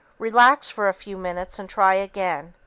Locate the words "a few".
0.87-1.15